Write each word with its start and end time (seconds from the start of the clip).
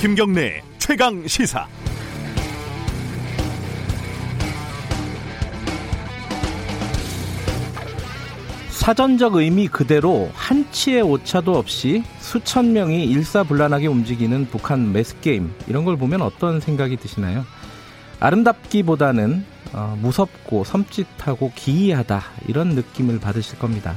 김경래 0.00 0.62
최강 0.78 1.26
시사. 1.28 1.68
사전적 8.70 9.34
의미 9.34 9.68
그대로 9.68 10.30
한치의 10.34 11.02
오차도 11.02 11.54
없이 11.54 12.02
수천 12.20 12.72
명이 12.72 13.04
일사불란하게 13.04 13.88
움직이는 13.88 14.46
북한 14.46 14.90
매스게임 14.92 15.52
이런 15.66 15.84
걸 15.84 15.98
보면 15.98 16.22
어떤 16.22 16.60
생각이 16.60 16.96
드시나요? 16.96 17.44
아름답기보다는 18.20 19.44
어, 19.74 19.98
무섭고 20.00 20.64
섬찟하고 20.64 21.52
기이하다 21.54 22.22
이런 22.48 22.70
느낌을 22.70 23.20
받으실 23.20 23.58
겁니다. 23.58 23.94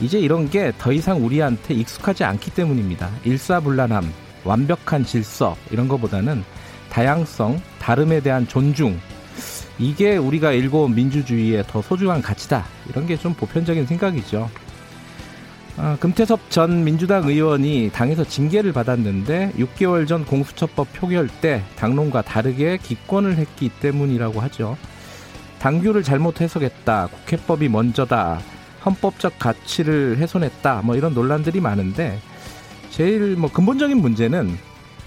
이제 0.00 0.18
이런 0.18 0.50
게 0.50 0.72
더 0.78 0.92
이상 0.92 1.24
우리한테 1.24 1.74
익숙하지 1.74 2.24
않기 2.24 2.50
때문입니다. 2.50 3.08
일사불란함, 3.24 4.12
완벽한 4.44 5.04
질서 5.04 5.56
이런 5.70 5.88
것보다는 5.88 6.44
다양성, 6.90 7.60
다름에 7.78 8.20
대한 8.20 8.46
존중 8.46 8.98
이게 9.78 10.16
우리가 10.16 10.52
일궈온 10.52 10.94
민주주의의 10.94 11.64
더 11.66 11.80
소중한 11.82 12.20
가치다 12.22 12.64
이런 12.90 13.06
게 13.06 13.16
좀 13.16 13.34
보편적인 13.34 13.86
생각이죠. 13.86 14.50
아, 15.78 15.96
금태섭 16.00 16.50
전 16.50 16.84
민주당 16.84 17.26
의원이 17.26 17.90
당에서 17.94 18.24
징계를 18.24 18.72
받았는데 18.74 19.52
6개월 19.56 20.06
전 20.06 20.24
공수처법 20.26 20.92
표결 20.92 21.28
때 21.40 21.62
당론과 21.76 22.22
다르게 22.22 22.76
기권을 22.76 23.36
했기 23.36 23.70
때문이라고 23.70 24.40
하죠. 24.42 24.76
당규를 25.60 26.02
잘못 26.02 26.40
해석했다. 26.42 27.06
국회법이 27.06 27.68
먼저다. 27.70 28.40
헌법적 28.84 29.38
가치를 29.38 30.18
훼손했다. 30.18 30.82
뭐 30.84 30.94
이런 30.96 31.14
논란들이 31.14 31.60
많은데 31.60 32.18
제일 32.92 33.36
뭐 33.36 33.50
근본적인 33.50 33.96
문제는 33.96 34.54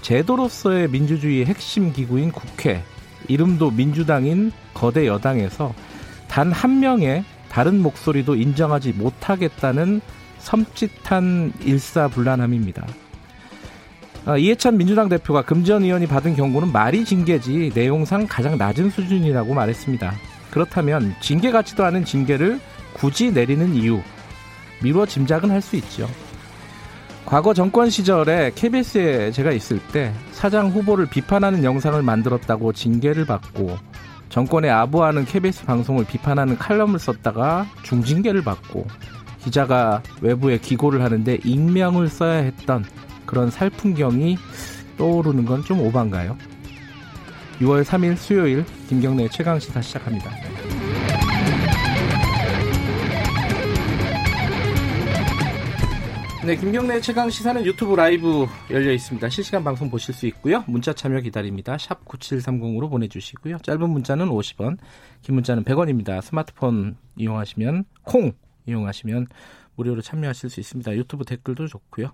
제도로서의 0.02 0.88
민주주의의 0.88 1.46
핵심 1.46 1.92
기구인 1.92 2.32
국회, 2.32 2.82
이름도 3.28 3.70
민주당인 3.70 4.50
거대 4.74 5.06
여당에서 5.06 5.72
단 6.28 6.52
한 6.52 6.80
명의 6.80 7.24
다른 7.48 7.80
목소리도 7.80 8.34
인정하지 8.34 8.92
못하겠다는 8.92 10.00
섬찟한 10.40 11.64
일사불란함입니다. 11.64 12.86
아, 14.26 14.36
이해찬 14.36 14.76
민주당 14.76 15.08
대표가 15.08 15.42
금전 15.42 15.84
의원이 15.84 16.08
받은 16.08 16.34
경고는 16.34 16.72
말이 16.72 17.04
징계지 17.04 17.70
내용상 17.72 18.26
가장 18.28 18.58
낮은 18.58 18.90
수준이라고 18.90 19.54
말했습니다. 19.54 20.12
그렇다면 20.50 21.14
징계 21.20 21.52
같지도 21.52 21.84
않은 21.84 22.04
징계를 22.04 22.58
굳이 22.94 23.30
내리는 23.30 23.74
이유 23.74 24.00
미루어 24.82 25.06
짐작은 25.06 25.50
할 25.50 25.62
수 25.62 25.76
있죠. 25.76 26.08
과거 27.26 27.52
정권 27.52 27.90
시절에 27.90 28.52
KBS에 28.54 29.32
제가 29.32 29.50
있을 29.50 29.80
때 29.88 30.12
사장 30.30 30.70
후보를 30.70 31.06
비판하는 31.06 31.64
영상을 31.64 32.00
만들었다고 32.00 32.72
징계를 32.72 33.26
받고 33.26 33.76
정권에 34.28 34.70
아부하는 34.70 35.24
KBS 35.24 35.64
방송을 35.64 36.04
비판하는 36.04 36.56
칼럼을 36.56 37.00
썼다가 37.00 37.66
중징계를 37.82 38.42
받고 38.42 38.86
기자가 39.42 40.02
외부에 40.20 40.58
기고를 40.58 41.02
하는데 41.02 41.38
익명을 41.44 42.08
써야 42.08 42.38
했던 42.38 42.84
그런 43.26 43.50
살풍경이 43.50 44.38
떠오르는 44.96 45.44
건 45.44 45.62
좀 45.64 45.80
오반가요? 45.80 46.36
6월 47.60 47.84
3일 47.84 48.16
수요일 48.16 48.64
김경래 48.88 49.28
최강시사 49.28 49.80
시작합니다. 49.82 50.30
네, 56.46 56.54
김경래 56.54 57.00
최강 57.00 57.28
시사는 57.28 57.66
유튜브 57.66 57.96
라이브 57.96 58.46
열려 58.70 58.92
있습니다. 58.92 59.28
실시간 59.30 59.64
방송 59.64 59.90
보실 59.90 60.14
수 60.14 60.28
있고요. 60.28 60.62
문자 60.68 60.92
참여 60.92 61.18
기다립니다. 61.22 61.76
샵 61.76 62.04
9730으로 62.04 62.88
보내주시고요. 62.88 63.58
짧은 63.64 63.90
문자는 63.90 64.28
50원, 64.28 64.78
긴 65.22 65.34
문자는 65.34 65.64
100원입니다. 65.64 66.22
스마트폰 66.22 66.98
이용하시면 67.16 67.84
콩 68.04 68.30
이용하시면 68.66 69.26
무료로 69.74 70.02
참여하실 70.02 70.50
수 70.50 70.60
있습니다. 70.60 70.94
유튜브 70.94 71.24
댓글도 71.24 71.66
좋고요. 71.66 72.12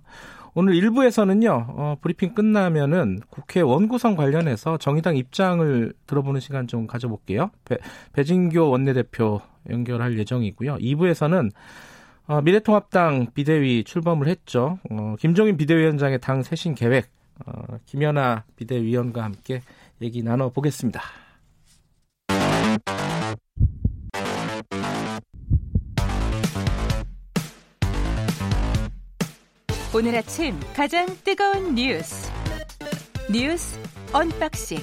오늘 0.55 0.73
1부에서는요, 0.81 1.67
어, 1.69 1.97
브리핑 2.01 2.35
끝나면은 2.35 3.21
국회 3.29 3.61
원구성 3.61 4.17
관련해서 4.17 4.79
정의당 4.79 5.19
입장을 5.19 5.93
들어보는 6.07 6.41
시간 6.41 6.67
좀 6.67 6.87
가져볼게요. 6.87 7.51
배, 7.67 7.77
배진교 8.15 8.71
원내대표 8.71 9.43
연결할 9.69 10.19
예정이고요. 10.19 10.77
2부에서는 10.77 11.51
어, 12.27 12.41
미래통합당 12.41 13.33
비대위 13.35 13.85
출범을 13.85 14.29
했죠. 14.29 14.79
어, 14.91 15.17
김종인 15.19 15.57
비대위원장의 15.57 16.21
당 16.21 16.43
쇄신 16.43 16.75
계획, 16.75 17.11
어, 17.45 17.79
김현아 17.87 18.45
비대위원과 18.57 19.25
함께 19.25 19.63
얘기 20.01 20.23
나눠보겠습니다. 20.23 21.03
오늘 29.95 30.17
아침 30.17 30.59
가장 30.75 31.07
뜨거운 31.23 31.75
뉴스 31.75 32.33
뉴스 33.31 33.79
unboxing 34.11 34.79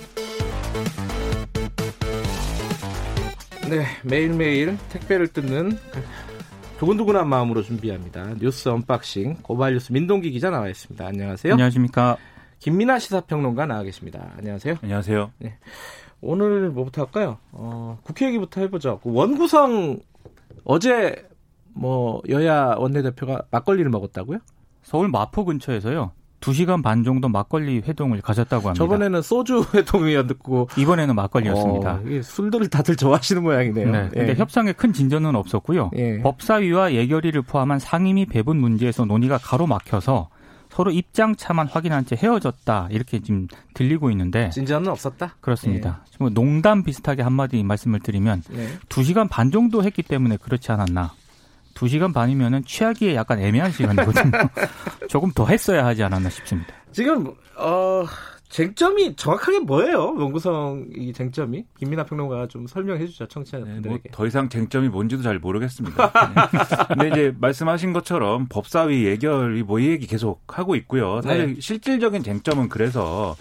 네 3.69 3.85
매일매일 4.03 4.77
택배를 4.89 5.27
뜯는 5.29 5.79
두근두근한 6.79 7.27
마음으로 7.27 7.61
준비합니다. 7.61 8.35
뉴스 8.39 8.69
unboxing 8.69 9.39
고발 9.43 9.73
뉴스 9.73 9.91
민동기 9.91 10.31
기자 10.31 10.49
나와 10.49 10.69
있습니다. 10.69 11.05
안녕하세요. 11.05 11.53
안녕하십니까. 11.53 12.15
김민아 12.59 12.99
시사평론가 12.99 13.65
나와 13.65 13.83
계십니다. 13.83 14.31
안녕하세요. 14.37 14.75
안녕하세요. 14.81 15.31
네. 15.39 15.57
오늘 16.21 16.69
뭐부터 16.69 17.01
할까요? 17.01 17.37
어, 17.51 17.99
국회 18.03 18.27
얘기부터 18.27 18.61
해보죠. 18.61 19.01
그 19.03 19.11
원구성 19.11 19.99
어제 20.63 21.27
뭐 21.73 22.21
여야 22.29 22.75
원내대표가 22.77 23.41
막걸리를 23.51 23.91
먹었다고요? 23.91 24.39
서울 24.81 25.09
마포 25.09 25.43
근처에서요. 25.43 26.13
2시간 26.39 26.81
반 26.81 27.03
정도 27.03 27.27
막걸리 27.29 27.81
회동을 27.85 28.21
가졌다고 28.21 28.69
합니다. 28.69 28.83
저번에는 28.83 29.21
소주 29.21 29.65
회동이었고 29.73 30.69
이번에는 30.77 31.15
막걸리였습니다. 31.15 31.93
어, 31.93 32.21
술들을 32.23 32.69
다들 32.69 32.95
좋아하시는 32.95 33.41
모양이네요. 33.43 33.91
네. 33.91 34.09
근데 34.13 34.29
예. 34.29 34.35
협상에 34.35 34.71
큰 34.73 34.93
진전은 34.93 35.35
없었고요. 35.35 35.91
예. 35.95 36.19
법사위와 36.21 36.93
예결위를 36.93 37.41
포함한 37.41 37.79
상임위 37.79 38.25
배분 38.27 38.57
문제에서 38.57 39.05
논의가 39.05 39.37
가로막혀서 39.37 40.29
서로 40.69 40.91
입장 40.91 41.35
차만 41.35 41.67
확인한 41.67 42.05
채 42.05 42.15
헤어졌다 42.15 42.89
이렇게 42.91 43.19
지금 43.19 43.47
들리고 43.73 44.11
있는데 44.11 44.49
진전은 44.51 44.87
없었다. 44.89 45.35
그렇습니다. 45.41 46.05
지금 46.11 46.33
농담 46.33 46.83
비슷하게 46.83 47.23
한마디 47.23 47.61
말씀을 47.63 47.99
드리면 47.99 48.43
네. 48.49 48.67
2시간 48.87 49.29
반 49.29 49.51
정도 49.51 49.83
했기 49.83 50.03
때문에 50.03 50.37
그렇지 50.37 50.71
않았나. 50.71 51.11
2시간 51.79 52.13
반이면은 52.13 52.63
취하기에 52.65 53.15
약간 53.15 53.39
애매한 53.39 53.71
시간이거든요. 53.71 54.31
조금 55.07 55.31
더 55.31 55.45
했어야 55.45 55.85
하지 55.85 56.03
않았나 56.03 56.29
싶습니다. 56.29 56.73
지금 56.91 57.33
어 57.57 58.05
쟁점이 58.49 59.15
정확하게 59.15 59.59
뭐예요? 59.59 60.15
원구성 60.17 60.87
이 60.95 61.13
쟁점이 61.13 61.65
김민아 61.77 62.03
평론가가 62.05 62.47
좀 62.47 62.65
설명해 62.67 63.05
주죠 63.05 63.25
네, 63.25 63.29
청취자분들에게. 63.33 64.09
뭐더 64.09 64.25
이상 64.27 64.49
쟁점이 64.49 64.89
뭔지도 64.89 65.21
잘 65.21 65.37
모르겠습니다. 65.39 66.11
네. 66.33 66.85
근데 66.95 67.07
이제 67.09 67.35
말씀하신 67.39 67.93
것처럼 67.93 68.47
법사위 68.49 69.05
예결이 69.05 69.63
뭐 69.63 69.79
이 69.79 69.87
얘기 69.87 70.07
계속 70.07 70.41
하고 70.47 70.75
있고요. 70.75 71.21
사실 71.21 71.53
네. 71.53 71.61
실질적인 71.61 72.23
쟁점은 72.23 72.69
그래서 72.69 73.35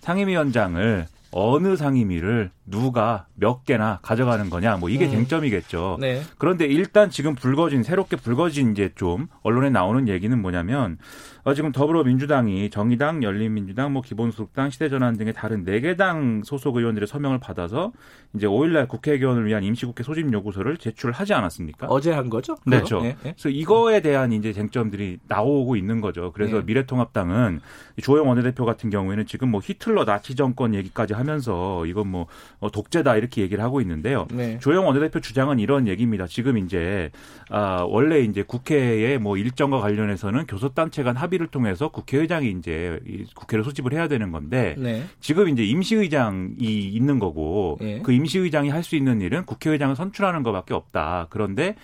상임위원장을 0.00 1.06
어느 1.32 1.76
상임위를 1.76 2.50
누가 2.66 3.26
몇 3.34 3.64
개나 3.64 3.98
가져가는 4.02 4.48
거냐 4.48 4.76
뭐 4.76 4.88
이게 4.88 5.06
음. 5.06 5.10
쟁점이겠죠. 5.10 5.96
네. 6.00 6.22
그런데 6.38 6.66
일단 6.66 7.10
지금 7.10 7.34
불거진 7.34 7.82
새롭게 7.82 8.16
불거진 8.16 8.72
이제 8.72 8.92
좀 8.94 9.26
언론에 9.42 9.70
나오는 9.70 10.08
얘기는 10.08 10.40
뭐냐면 10.40 10.98
어, 11.44 11.54
지금 11.54 11.72
더불어민주당이 11.72 12.70
정의당, 12.70 13.24
열린민주당, 13.24 13.92
뭐 13.92 14.00
기본소득당, 14.00 14.70
시대전환 14.70 15.16
등의 15.16 15.32
다른 15.32 15.64
네 15.64 15.80
개 15.80 15.96
당 15.96 16.42
소속 16.44 16.76
의원들의 16.76 17.08
서명을 17.08 17.40
받아서 17.40 17.92
이제 18.34 18.46
5일날 18.46 18.86
국회 18.86 19.18
개원을 19.18 19.44
위한 19.46 19.64
임시국회 19.64 20.04
소집 20.04 20.32
요구서를 20.32 20.76
제출하지 20.76 21.34
않았습니까? 21.34 21.88
어제 21.88 22.12
한 22.12 22.30
거죠? 22.30 22.54
그렇죠. 22.64 23.00
네, 23.02 23.16
네. 23.24 23.32
그래서 23.32 23.48
이거에 23.48 24.00
대한 24.00 24.32
이제 24.32 24.52
쟁점들이 24.52 25.18
나오고 25.26 25.74
있는 25.74 26.00
거죠. 26.00 26.30
그래서 26.32 26.58
네. 26.58 26.62
미래통합당은 26.64 27.60
조영 28.00 28.28
원내대표 28.28 28.64
같은 28.64 28.88
경우에는 28.90 29.26
지금 29.26 29.50
뭐 29.50 29.60
히틀러 29.62 30.04
나치 30.04 30.36
정권 30.36 30.74
얘기까지 30.76 31.12
하면서 31.14 31.84
이건 31.86 32.06
뭐 32.06 32.26
어, 32.60 32.70
독재다 32.70 33.16
이렇게 33.16 33.42
얘기를 33.42 33.62
하고 33.64 33.80
있는데요. 33.80 34.28
네. 34.30 34.58
조영 34.60 34.86
원내대표 34.86 35.18
주장은 35.18 35.58
이런 35.58 35.88
얘기입니다. 35.88 36.28
지금 36.28 36.56
이제 36.56 37.10
아 37.50 37.84
원래 37.88 38.20
이제 38.20 38.44
국회의 38.44 39.18
뭐 39.18 39.36
일정과 39.36 39.80
관련해서는 39.80 40.46
교섭단체 40.46 41.02
간 41.02 41.16
합의 41.16 41.31
를 41.38 41.46
통해서 41.46 41.88
국회의장이 41.88 42.50
이제 42.50 43.00
이 43.06 43.24
국회를 43.34 43.64
소집을 43.64 43.92
해야 43.92 44.06
되는 44.06 44.32
건데 44.32 44.74
네. 44.76 45.04
지금 45.20 45.48
이제 45.48 45.64
임시의장이 45.64 46.58
있는 46.58 47.18
거고 47.18 47.78
예. 47.80 48.00
그 48.00 48.12
임시의장이 48.12 48.68
할 48.68 48.82
수 48.82 48.96
있는 48.96 49.20
일은 49.20 49.46
국회의장을 49.46 49.94
선출하는 49.94 50.42
것밖에 50.42 50.74
없다. 50.74 51.28
그런데 51.30 51.76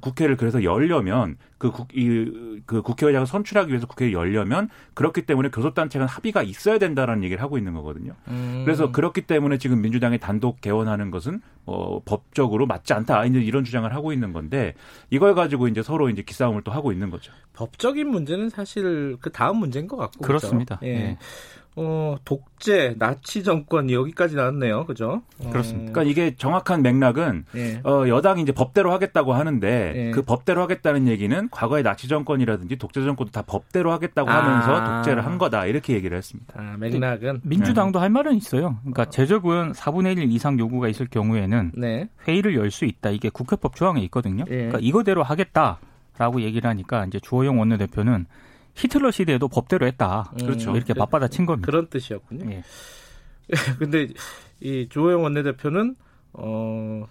국회를 0.00 0.36
그래서 0.36 0.64
열려면 0.64 1.36
그, 1.60 1.70
국, 1.70 1.88
이, 1.94 2.62
그 2.64 2.80
국회의장을 2.80 3.26
선출하기 3.26 3.68
위해서 3.68 3.86
국회에 3.86 4.12
열려면 4.12 4.70
그렇기 4.94 5.26
때문에 5.26 5.50
교섭단체간 5.50 6.08
합의가 6.08 6.42
있어야 6.42 6.78
된다라는 6.78 7.22
얘기를 7.22 7.42
하고 7.42 7.58
있는 7.58 7.74
거거든요. 7.74 8.14
음. 8.28 8.62
그래서 8.64 8.90
그렇기 8.90 9.20
때문에 9.20 9.58
지금 9.58 9.82
민주당이 9.82 10.18
단독 10.18 10.62
개원하는 10.62 11.10
것은 11.10 11.42
어, 11.66 12.00
법적으로 12.06 12.66
맞지 12.66 12.94
않다. 12.94 13.26
이제 13.26 13.40
이런 13.40 13.62
주장을 13.62 13.94
하고 13.94 14.14
있는 14.14 14.32
건데 14.32 14.72
이걸 15.10 15.34
가지고 15.34 15.68
이제 15.68 15.82
서로 15.82 16.08
이제 16.08 16.22
기싸움을 16.22 16.62
또 16.62 16.72
하고 16.72 16.92
있는 16.92 17.10
거죠. 17.10 17.30
법적인 17.52 18.08
문제는 18.08 18.48
사실 18.48 19.18
그 19.20 19.30
다음 19.30 19.58
문제인 19.58 19.86
것 19.86 19.98
같고. 19.98 20.24
그렇습니다. 20.24 20.78
그렇죠? 20.78 20.94
예. 20.94 20.98
네. 20.98 21.18
어, 21.76 22.16
독재, 22.24 22.96
나치 22.98 23.44
정권 23.44 23.90
여기까지 23.90 24.34
나왔네요. 24.34 24.86
그죠? 24.86 25.22
그렇습니다. 25.50 25.92
그러니까 25.92 26.02
이게 26.02 26.34
정확한 26.36 26.82
맥락은 26.82 27.44
예. 27.54 27.80
어, 27.84 28.06
여당이 28.08 28.42
이제 28.42 28.52
법대로 28.52 28.92
하겠다고 28.92 29.32
하는데 29.32 29.92
예. 29.94 30.10
그 30.10 30.22
법대로 30.22 30.60
하겠다는 30.62 31.06
얘기는 31.06 31.48
과거의 31.50 31.82
나치 31.82 32.08
정권이라든지 32.08 32.76
독재 32.76 33.02
정권도 33.04 33.30
다 33.30 33.42
법대로 33.42 33.92
하겠다고 33.92 34.28
아. 34.28 34.34
하면서 34.36 34.84
독재를 34.96 35.24
한 35.24 35.38
거다. 35.38 35.66
이렇게 35.66 35.94
얘기를 35.94 36.16
했습니다. 36.18 36.52
아, 36.56 36.76
맥락은 36.78 37.40
민주당도 37.44 37.98
네. 37.98 38.00
할 38.02 38.10
말은 38.10 38.34
있어요. 38.34 38.76
그러니까 38.80 39.04
제적은 39.06 39.72
4분의 39.72 40.18
1 40.18 40.32
이상 40.32 40.58
요구가 40.58 40.88
있을 40.88 41.06
경우에는 41.06 41.72
네. 41.76 42.08
회의를 42.26 42.56
열 42.56 42.70
수 42.70 42.84
있다. 42.84 43.10
이게 43.10 43.30
국회법 43.30 43.74
조항에 43.76 44.00
있거든요. 44.02 44.44
예. 44.48 44.54
그러니까 44.56 44.78
이거대로 44.80 45.22
하겠다라고 45.22 46.40
얘기를 46.42 46.68
하니까 46.68 47.04
이제 47.06 47.18
주호영 47.20 47.58
원내대표는 47.58 48.26
히틀러 48.74 49.10
시대에도 49.10 49.48
법대로 49.48 49.86
했다. 49.86 50.32
음, 50.40 50.46
그렇죠. 50.46 50.74
이렇게 50.76 50.94
맞받아 50.94 51.28
친 51.28 51.46
겁니다. 51.46 51.66
그런 51.66 51.88
뜻이었군요. 51.88 52.50
예. 52.50 52.62
근데 53.78 54.08
이 54.60 54.88
조호영 54.88 55.22
원내대표는 55.22 55.96
어 56.34 57.04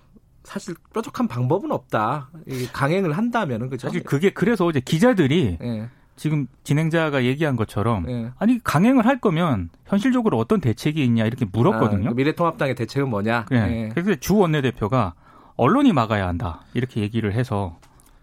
사실 0.44 0.76
뾰족한 0.94 1.28
방법은 1.28 1.72
없다. 1.72 2.30
강행을 2.74 3.18
한다면은 3.18 3.70
그죠? 3.70 3.88
사실 3.88 4.04
그게 4.04 4.30
그래서 4.30 4.66
어제 4.66 4.80
기자들이 4.80 5.58
예. 5.62 5.90
지금 6.16 6.48
진행자가 6.64 7.24
얘기한 7.24 7.56
것처럼 7.56 8.10
예. 8.10 8.32
아니 8.38 8.60
강행을 8.64 9.06
할 9.06 9.20
거면 9.20 9.70
현실적으로 9.86 10.38
어떤 10.38 10.60
대책이 10.60 11.04
있냐 11.06 11.26
이렇게 11.26 11.46
물었거든요. 11.46 12.10
아, 12.10 12.14
미래통합당의 12.14 12.76
대책은 12.76 13.10
뭐냐? 13.10 13.46
예. 13.52 13.56
예. 13.56 13.90
그래서 13.94 14.16
주 14.16 14.36
원내대표가 14.36 15.14
언론이 15.56 15.94
막아야 15.94 16.28
한다 16.28 16.62
이렇게 16.74 17.02
얘기를 17.02 17.34
해서 17.34 17.79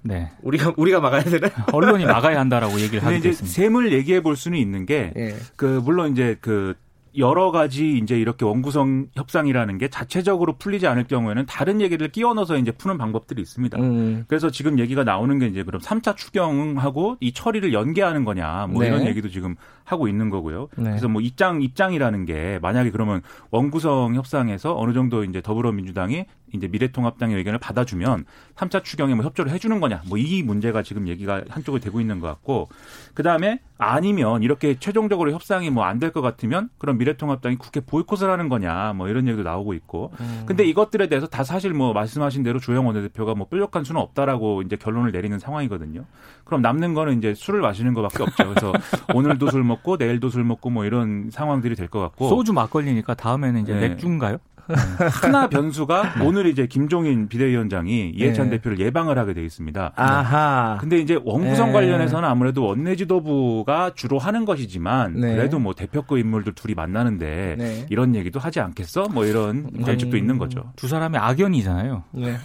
네. 0.06 0.30
우리가 0.42 0.74
우리가 0.76 1.00
막아야 1.00 1.22
되나? 1.22 1.48
언론이 1.72 2.06
막아야 2.06 2.38
한다라고 2.40 2.80
얘기를 2.80 3.04
하게 3.04 3.20
됐습니다. 3.20 3.54
셈을 3.54 3.92
얘기해 3.92 4.22
볼 4.22 4.36
수는 4.36 4.58
있는 4.58 4.86
게, 4.86 5.12
예. 5.16 5.34
그 5.56 5.80
물론 5.84 6.12
이제 6.12 6.36
그 6.40 6.74
여러 7.18 7.50
가지 7.50 7.96
이제 7.96 8.18
이렇게 8.18 8.44
원구성 8.44 9.06
협상이라는 9.14 9.78
게 9.78 9.88
자체적으로 9.88 10.56
풀리지 10.58 10.86
않을 10.86 11.04
경우에는 11.04 11.46
다른 11.46 11.80
얘기를 11.80 12.08
끼워 12.08 12.34
넣어서 12.34 12.58
이제 12.58 12.70
푸는 12.72 12.98
방법들이 12.98 13.40
있습니다. 13.40 13.78
음. 13.78 14.24
그래서 14.28 14.50
지금 14.50 14.78
얘기가 14.78 15.04
나오는 15.04 15.38
게 15.38 15.46
이제 15.46 15.62
그럼 15.62 15.80
3차 15.80 16.16
추경하고 16.16 17.16
이 17.20 17.32
처리를 17.32 17.72
연계하는 17.72 18.24
거냐 18.24 18.66
뭐 18.70 18.82
네. 18.82 18.88
이런 18.88 19.06
얘기도 19.06 19.28
지금 19.28 19.56
하고 19.84 20.08
있는 20.08 20.28
거고요. 20.28 20.68
네. 20.76 20.90
그래서 20.90 21.08
뭐 21.08 21.22
입장 21.22 21.62
입장이라는 21.62 22.26
게 22.26 22.58
만약에 22.60 22.90
그러면 22.90 23.22
원구성 23.50 24.14
협상에서 24.14 24.76
어느 24.76 24.92
정도 24.92 25.24
이제 25.24 25.40
더불어민주당이 25.40 26.26
이제 26.56 26.66
미래통합당의 26.68 27.36
의견을 27.36 27.58
받아주면 27.58 28.24
3차 28.56 28.82
추경에 28.84 29.14
뭐 29.14 29.24
협조를 29.24 29.52
해주는 29.52 29.78
거냐 29.80 30.02
뭐 30.08 30.16
이 30.18 30.42
문제가 30.42 30.82
지금 30.82 31.06
얘기가 31.08 31.44
한쪽으로 31.48 31.80
되고 31.80 32.00
있는 32.00 32.18
것 32.20 32.26
같고 32.26 32.68
그 33.14 33.22
다음에 33.22 33.60
아니면 33.78 34.42
이렇게 34.42 34.78
최종적으로 34.78 35.30
협상이 35.32 35.68
뭐 35.70 35.84
안 35.84 35.98
될 36.00 36.10
것 36.10 36.20
같으면 36.22 36.70
그럼 36.78 36.98
미래통합당이 36.98 37.56
국회 37.56 37.80
보이콧을 37.80 38.30
하는 38.30 38.48
거냐 38.48 38.94
뭐 38.94 39.08
이런 39.08 39.26
얘기도 39.28 39.42
나오고 39.42 39.74
있고 39.74 40.12
음. 40.20 40.42
근데 40.46 40.64
이것들에 40.64 41.08
대해서 41.08 41.26
다 41.26 41.44
사실 41.44 41.72
뭐 41.74 41.92
말씀하신 41.92 42.42
대로 42.42 42.58
조영 42.58 42.86
원내대표가 42.86 43.34
뭐 43.34 43.46
뾰족한 43.48 43.84
수는 43.84 44.00
없다라고 44.00 44.62
이제 44.62 44.76
결론을 44.76 45.12
내리는 45.12 45.38
상황이거든요. 45.38 46.04
그럼 46.44 46.62
남는 46.62 46.94
거는 46.94 47.18
이제 47.18 47.34
술을 47.34 47.60
마시는 47.60 47.92
것밖에 47.94 48.22
없죠. 48.22 48.48
그래서 48.48 48.72
오늘도 49.14 49.50
술 49.50 49.62
먹고 49.64 49.96
내일도 49.96 50.30
술 50.30 50.44
먹고 50.44 50.70
뭐 50.70 50.84
이런 50.84 51.28
상황들이 51.30 51.74
될 51.76 51.86
것 51.88 52.00
같고 52.00 52.28
소주 52.28 52.52
막걸리니까 52.52 53.14
다음에는 53.14 53.60
이제 53.62 53.74
네. 53.74 53.88
맥주인가요? 53.90 54.38
하나 54.68 55.48
변수가 55.48 56.14
네. 56.18 56.24
오늘 56.24 56.46
이제 56.46 56.66
김종인 56.66 57.28
비대위원장이 57.28 58.10
이해찬 58.14 58.50
네. 58.50 58.56
대표를 58.56 58.78
예방을 58.80 59.18
하게 59.18 59.34
돼 59.34 59.44
있습니다. 59.44 59.92
아하. 59.96 60.78
근데 60.80 60.98
이제 60.98 61.18
원구성 61.24 61.68
네. 61.68 61.72
관련해서는 61.72 62.28
아무래도 62.28 62.64
원내 62.64 62.96
지도부가 62.96 63.92
주로 63.94 64.18
하는 64.18 64.44
것이지만 64.44 65.20
네. 65.20 65.34
그래도 65.34 65.58
뭐 65.58 65.74
대표급 65.74 66.18
인물들 66.18 66.54
둘이 66.54 66.74
만나는데 66.74 67.56
네. 67.58 67.86
이런 67.90 68.14
얘기도 68.14 68.38
하지 68.40 68.60
않겠어? 68.60 69.08
뭐 69.10 69.24
이런 69.24 69.70
관측도 69.82 70.16
음, 70.16 70.18
있는 70.18 70.38
거죠. 70.38 70.72
두 70.76 70.88
사람이 70.88 71.16
악연이잖아요. 71.18 72.04
네. 72.12 72.36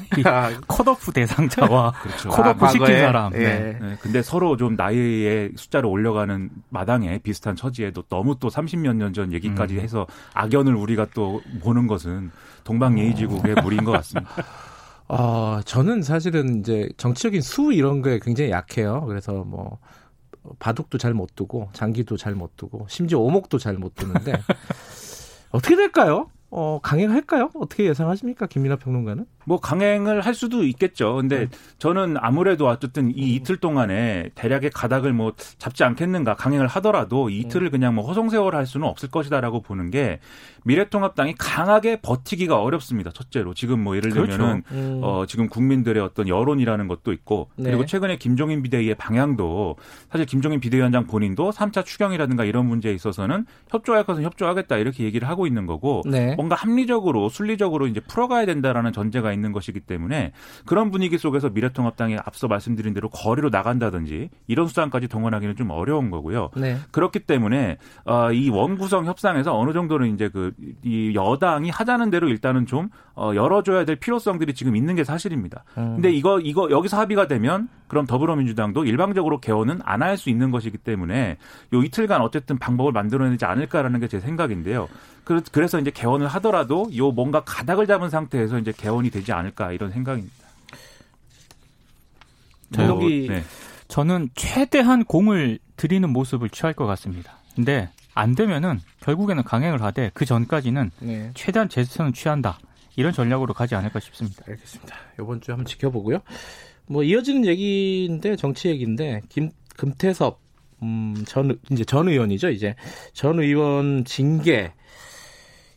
컷오프 0.68 1.12
대상자와 1.12 1.91
그렇죠. 2.01 2.29
컷오프 2.29 2.65
아, 2.65 2.69
시킨 2.69 2.88
사람. 3.00 3.31
네. 3.33 3.77
네. 3.79 3.97
근데 4.01 4.21
서로 4.21 4.57
좀 4.57 4.75
나이의 4.75 5.51
숫자를 5.56 5.88
올려가는 5.89 6.50
마당에 6.69 7.19
비슷한 7.19 7.56
처지에도 7.56 8.01
너무 8.03 8.35
또 8.39 8.50
30몇 8.50 8.95
년 8.95 9.12
전 9.12 9.33
얘기까지 9.33 9.75
음. 9.75 9.81
해서 9.81 10.07
악연을 10.33 10.73
우리가 10.73 11.07
또 11.13 11.41
보는 11.62 11.85
것은 11.88 12.11
것은 12.12 12.31
동방예의지국의 12.63 13.56
무리인 13.63 13.84
것 13.84 13.92
같습니다. 13.92 14.31
어, 15.08 15.60
저는 15.66 16.04
사실은 16.04 16.60
이제 16.60 16.90
정치적인 16.98 17.42
수 17.42 17.74
이런 17.74 18.02
거에 18.02 18.19
굉장히 18.19 18.52
약해요. 18.52 19.04
그래서 19.08 19.44
뭐 19.44 19.80
바둑도 20.60 20.98
잘 20.98 21.13
못 21.13 21.36
두고 21.36 21.69
장기도 21.74 22.18
잘 22.18 22.34
못 22.36 22.56
두고 22.58 22.86
심지어 22.90 23.19
오목도 23.19 23.58
잘 23.58 23.78
못 23.78 23.96
두는데 23.96 24.34
어떻게 25.52 25.75
될까요? 25.75 26.30
어, 26.50 26.80
강행할까요? 26.81 27.52
어떻게 27.56 27.86
예상하십니까? 27.86 28.48
김민아 28.48 28.78
평론가는? 28.78 29.25
뭐 29.46 29.60
강행을 29.60 30.22
할 30.22 30.34
수도 30.34 30.64
있겠죠. 30.64 31.16
근데 31.16 31.40
네. 31.40 31.48
저는 31.78 32.16
아무래도 32.20 32.68
어쨌든 32.68 33.12
이 33.16 33.24
음. 33.24 33.42
이틀 33.42 33.58
동안에 33.58 34.30
대략의 34.36 34.72
가닥을 34.72 35.14
뭐 35.14 35.34
잡지 35.58 35.84
않겠는가 35.84 36.36
강행을 36.36 36.68
하더라도 36.68 37.30
이 37.30 37.40
이틀을 37.40 37.68
음. 37.68 37.72
그냥 37.72 37.96
뭐 37.96 38.06
허송세월 38.06 38.56
할 38.56 38.66
수는 38.66 38.88
없을 38.88 39.10
것이다라고 39.10 39.62
보는 39.62 39.92
게 39.92 40.20
미래통합당이 40.64 41.36
강하게 41.38 42.02
버티기가 42.02 42.62
어렵습니다. 42.62 43.12
첫째로 43.12 43.54
지금 43.54 43.84
뭐 43.84 43.96
예를 43.96 44.12
그렇죠. 44.12 44.32
들면은 44.32 44.62
그렇죠. 44.64 44.82
음. 44.82 45.00
어 45.04 45.26
지금 45.26 45.48
국민들의 45.48 46.02
어떤 46.04 46.28
여론이라는 46.28 46.88
것도 46.88 47.14
있고 47.14 47.50
네. 47.56 47.66
그리고 47.66 47.86
최근에 47.86 48.18
김종인 48.18 48.62
비대위의 48.62 48.96
방향도 48.96 49.78
사실 50.12 50.26
김종인 50.26 50.60
비대위원장 50.60 51.08
본인도 51.08 51.52
3차 51.52 51.86
추경이라든가 51.86 52.46
이런 52.46 52.68
문제에 52.68 52.94
있어서는 52.94 53.46
협조할 53.70 54.04
것은 54.04 54.24
협조하겠다 54.24 54.78
이렇게 54.78 55.04
얘기를 55.04 55.28
하고 55.28 55.48
있는 55.48 55.66
거고 55.66 56.04
네. 56.06 56.36
뭔가 56.36 56.56
합리적으로 56.56 57.30
순리적으로 57.30 57.88
이제 57.88 58.00
풀어가야 58.00 58.46
된다라는 58.46 58.94
전제가 58.94 59.34
있는 59.34 59.41
것이기 59.52 59.80
때문에 59.82 60.32
그런 60.66 60.92
분위기 60.92 61.18
속에서 61.18 61.50
미래통합당이 61.50 62.18
앞서 62.24 62.48
말씀드린 62.48 62.94
대로 62.94 63.10
거리로 63.10 63.50
나간다든지 63.50 64.30
이런 64.48 64.68
수단까지 64.68 65.07
동원하기는 65.07 65.56
좀 65.56 65.71
어려운 65.71 66.12
거고요. 66.12 66.52
네. 66.56 66.78
그렇기 66.92 67.19
때문에 67.19 67.78
어, 68.06 68.31
이 68.31 68.50
원구성 68.50 69.06
협상에서 69.06 69.57
어느 69.57 69.74
정도는 69.74 70.14
이제 70.14 70.30
그 70.30 70.52
이 70.83 71.14
여당이 71.16 71.69
하자는 71.69 72.10
대로 72.12 72.28
일단은 72.28 72.66
좀 72.66 72.90
어, 73.16 73.31
열어줘야 73.36 73.86
될 73.86 73.95
필요성들이 73.95 74.54
지금 74.54 74.76
있는 74.76 74.95
게 74.95 75.04
사실입니다. 75.04 75.64
음. 75.78 75.95
근데 75.95 76.12
이거 76.12 76.40
이거 76.40 76.69
여기서 76.69 76.98
합의가 77.00 77.28
되면 77.28 77.68
그럼 77.88 78.06
더불어민주당도 78.06 78.86
일방적으로 78.86 79.40
개헌은 79.40 79.80
안 79.83 80.02
할 80.02 80.18
수 80.18 80.30
있는 80.30 80.52
것이기 80.52 80.78
때문에 80.78 81.38
요 81.74 81.83
이틀간 81.83 82.21
어쨌든 82.21 82.57
방법을 82.60 82.92
만들어내지 82.92 83.45
않을까라는 83.45 84.00
게 84.00 84.07
제 84.12 84.19
생각인데요. 84.19 84.88
그래서 85.52 85.80
이제 85.80 85.92
개헌을 85.92 86.28
하더라도 86.28 86.90
요 86.98 87.12
뭔가 87.12 87.42
가닥을 87.45 87.86
잡은 87.88 88.10
상태에서 88.10 88.57
이제 88.57 88.74
개헌이 88.76 89.10
되지 89.12 89.20
않을까 89.30 89.71
이런 89.71 89.92
생각입니다. 89.92 90.35
여기 92.80 93.28
네. 93.28 93.44
저는 93.87 94.30
최대한 94.35 95.04
공을 95.04 95.59
들이는 95.75 96.09
모습을 96.09 96.49
취할 96.49 96.73
것 96.73 96.85
같습니다. 96.85 97.37
근데 97.56 97.90
안 98.13 98.35
되면은 98.35 98.80
결국에는 99.01 99.44
강행을 99.44 99.81
하되 99.81 100.11
그 100.13 100.25
전까지는 100.25 100.92
네. 100.99 101.31
최대한 101.33 101.68
제스처는 101.68 102.13
취한다. 102.13 102.59
이런 102.95 103.13
전략으로 103.13 103.54
가지 103.54 103.75
않을까 103.75 103.99
싶습니다. 103.99 104.44
알겠습니다. 104.47 104.95
이번 105.19 105.42
주에 105.42 105.54
한번 105.54 105.66
지켜보고요. 105.66 106.19
뭐 106.87 107.04
이어지는 107.04 107.45
얘기인데 107.45 108.35
정치 108.35 108.69
얘기인데 108.69 109.21
김 109.30 109.51
금태섭 109.78 110.40
음, 110.83 111.16
전 111.28 111.57
이제 111.71 111.83
전 111.83 112.07
의원이죠. 112.07 112.49
이제 112.49 112.75
전 113.13 113.40
의원 113.40 114.04
징계 114.06 114.73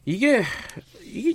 이게 0.05 0.43
이게 1.05 1.35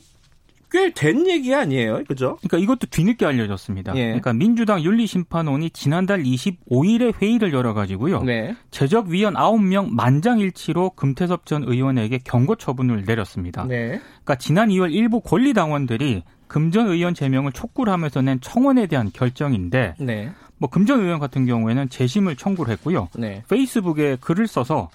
꽤 0.80 0.92
된 0.94 1.28
얘기 1.28 1.54
아니에요, 1.54 2.04
그죠? 2.08 2.38
그러니까 2.38 2.58
이것도 2.58 2.88
뒤늦게 2.90 3.26
알려졌습니다. 3.26 3.96
예. 3.96 4.06
그러니까 4.06 4.34
민주당 4.34 4.82
윤리심판원이 4.84 5.72
지난달 5.72 6.24
25일에 6.24 7.14
회의를 7.22 7.54
열어가지고요. 7.54 8.24
네. 8.24 8.56
제적위원 8.72 9.34
9명 9.36 9.90
만장일치로 9.92 10.92
금태섭 10.92 11.46
전 11.46 11.64
의원에게 11.64 12.20
경고 12.24 12.56
처분을 12.56 13.04
내렸습니다. 13.06 13.66
네. 13.66 14.00
그러니까 14.24 14.36
지난 14.36 14.70
2월 14.70 14.94
일부 14.94 15.22
권리당원들이 15.22 16.24
금전 16.48 16.88
의원 16.88 17.14
제명을 17.14 17.52
촉구를 17.52 17.94
하면서 17.94 18.22
낸 18.22 18.40
청원에 18.42 18.88
대한 18.88 19.12
결정인데 19.14 19.96
네. 20.00 20.32
뭐 20.58 20.70
금전 20.70 21.02
의원 21.02 21.20
같은 21.20 21.46
경우에는 21.46 21.90
재심을 21.90 22.36
청구를 22.36 22.72
했고요. 22.74 23.10
네. 23.16 23.44
페이스북에 23.50 24.18
글을 24.20 24.48
써서 24.48 24.90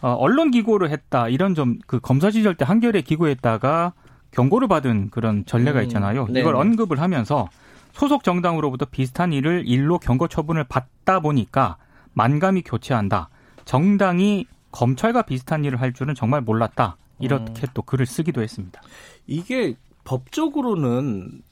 어, 0.00 0.12
언론 0.12 0.50
기고를 0.50 0.90
했다 0.90 1.28
이런 1.28 1.54
좀그 1.54 2.00
검사 2.00 2.30
시절 2.30 2.54
때 2.54 2.64
한겨레 2.64 3.00
기고했다가 3.00 3.94
경고를 4.30 4.68
받은 4.68 5.10
그런 5.10 5.44
전례가 5.46 5.80
음, 5.80 5.84
있잖아요. 5.84 6.24
음, 6.28 6.36
이걸 6.36 6.56
언급을 6.56 7.00
하면서 7.00 7.48
소속 7.92 8.24
정당으로부터 8.24 8.84
비슷한 8.90 9.32
일을 9.32 9.64
일로 9.66 9.98
경고 9.98 10.28
처분을 10.28 10.64
받다 10.64 11.20
보니까 11.20 11.76
만감이 12.12 12.62
교체한다. 12.62 13.28
정당이 13.64 14.46
검찰과 14.72 15.22
비슷한 15.22 15.64
일을 15.64 15.80
할 15.80 15.92
줄은 15.92 16.14
정말 16.14 16.40
몰랐다. 16.42 16.96
이렇게 17.18 17.62
음. 17.62 17.68
또 17.72 17.82
글을 17.82 18.04
쓰기도 18.04 18.42
했습니다. 18.42 18.80
이게 19.26 19.74
법적으로는 20.04 21.42